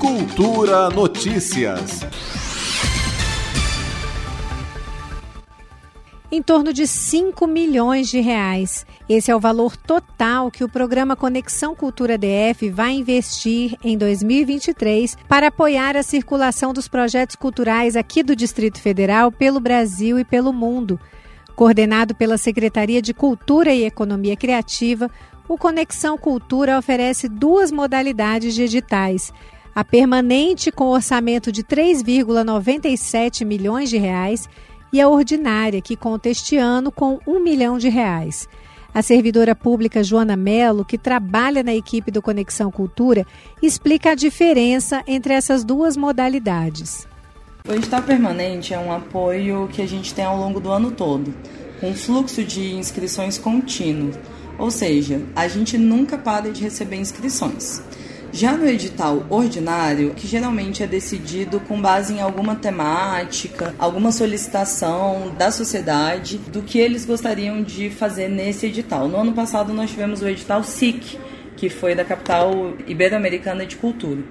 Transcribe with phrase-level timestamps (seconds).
[0.00, 2.00] Cultura Notícias.
[6.32, 8.86] Em torno de 5 milhões de reais.
[9.06, 15.18] Esse é o valor total que o programa Conexão Cultura DF vai investir em 2023
[15.28, 20.50] para apoiar a circulação dos projetos culturais aqui do Distrito Federal pelo Brasil e pelo
[20.50, 20.98] mundo.
[21.54, 25.10] Coordenado pela Secretaria de Cultura e Economia Criativa,
[25.46, 29.30] o Conexão Cultura oferece duas modalidades de editais
[29.74, 34.48] a permanente com orçamento de 3,97 milhões de reais
[34.92, 38.48] e a ordinária, que conta este ano com 1 milhão de reais.
[38.92, 43.24] A servidora pública Joana Mello, que trabalha na equipe do Conexão Cultura,
[43.62, 47.06] explica a diferença entre essas duas modalidades.
[47.68, 51.32] O edital permanente é um apoio que a gente tem ao longo do ano todo,
[51.78, 54.10] com fluxo de inscrições contínuo,
[54.58, 57.80] ou seja, a gente nunca para de receber inscrições.
[58.32, 65.34] Já no edital ordinário, que geralmente é decidido com base em alguma temática, alguma solicitação
[65.36, 69.08] da sociedade do que eles gostariam de fazer nesse edital.
[69.08, 71.18] No ano passado nós tivemos o edital SIC,
[71.56, 74.22] que foi da capital ibero-americana de cultura.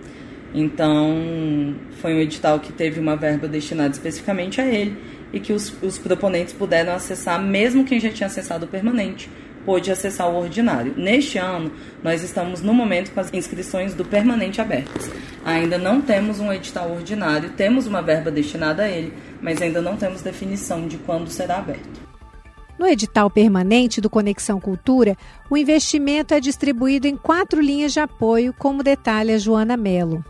[0.53, 4.97] Então, foi um edital que teve uma verba destinada especificamente a ele
[5.31, 9.29] e que os, os proponentes puderam acessar, mesmo quem já tinha acessado o permanente,
[9.65, 10.93] pôde acessar o ordinário.
[10.95, 11.71] Neste ano,
[12.03, 15.09] nós estamos no momento com as inscrições do permanente abertas.
[15.45, 19.95] Ainda não temos um edital ordinário, temos uma verba destinada a ele, mas ainda não
[19.97, 22.09] temos definição de quando será aberto.
[22.77, 25.17] No edital permanente do Conexão Cultura,
[25.49, 30.23] o investimento é distribuído em quatro linhas de apoio, como detalha Joana Mello.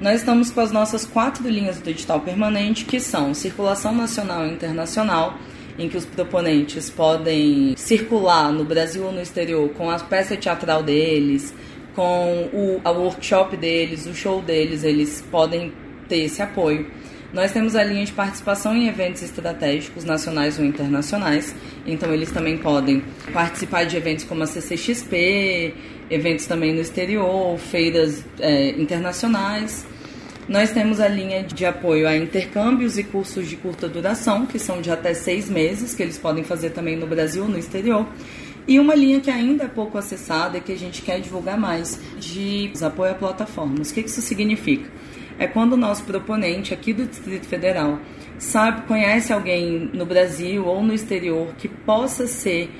[0.00, 4.52] Nós estamos com as nossas quatro linhas do edital permanente, que são circulação nacional e
[4.52, 5.38] internacional,
[5.78, 10.82] em que os proponentes podem circular no Brasil ou no exterior com a peça teatral
[10.82, 11.54] deles,
[11.94, 15.72] com o a workshop deles, o show deles, eles podem
[16.08, 16.86] ter esse apoio.
[17.32, 21.54] Nós temos a linha de participação em eventos estratégicos nacionais ou internacionais,
[21.86, 23.02] então eles também podem
[23.32, 25.74] participar de eventos como a CCXP,
[26.10, 29.86] eventos também no exterior, feiras é, internacionais.
[30.48, 34.80] Nós temos a linha de apoio a intercâmbios e cursos de curta duração, que são
[34.80, 38.06] de até seis meses, que eles podem fazer também no Brasil ou no exterior.
[38.66, 42.00] E uma linha que ainda é pouco acessada e que a gente quer divulgar mais,
[42.18, 43.90] de apoio a plataformas.
[43.90, 44.88] O que isso significa?
[45.38, 48.00] É quando o nosso proponente aqui do Distrito Federal
[48.38, 52.70] sabe, conhece alguém no Brasil ou no exterior que possa ser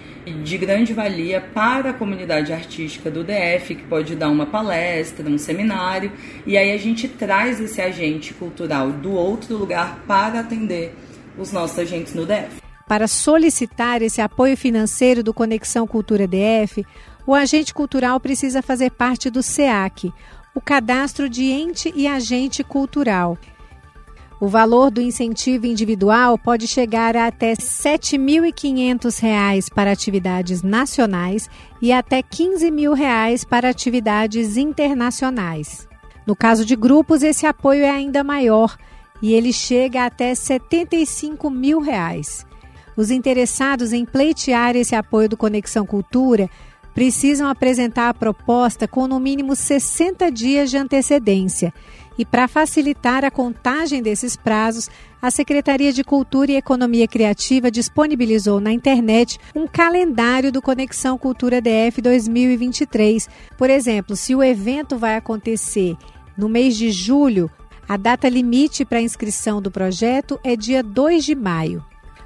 [0.43, 5.39] de grande valia para a comunidade artística do DF, que pode dar uma palestra, um
[5.39, 6.13] seminário,
[6.47, 10.95] e aí a gente traz esse agente cultural do outro lugar para atender
[11.39, 12.61] os nossos agentes no DF.
[12.87, 16.85] Para solicitar esse apoio financeiro do Conexão Cultura DF,
[17.27, 20.11] o agente cultural precisa fazer parte do SEAC,
[20.59, 23.39] o Cadastro de Ente e Agente Cultural
[24.41, 31.51] o valor do incentivo individual pode chegar a até R$ 7.500 para atividades nacionais
[31.83, 35.89] e até 15 mil reais para atividades internacionais.
[36.25, 38.77] No caso de grupos, esse apoio é ainda maior
[39.21, 42.47] e ele chega até 75 mil reais.
[42.97, 46.49] Os interessados em pleitear esse apoio do Conexão Cultura
[46.99, 51.73] precisam apresentar a proposta com no mínimo 60 dias de antecedência
[52.19, 54.91] e para facilitar a contagem desses prazos,
[55.23, 61.61] a Secretaria de Cultura e Economia Criativa disponibilizou na internet um calendário do Conexão Cultura
[61.61, 63.29] DF 2023.
[63.57, 65.97] Por exemplo, se o evento vai acontecer
[66.37, 67.49] no mês de julho,
[67.89, 71.85] a data limite para inscrição do projeto é dia 2 de maio.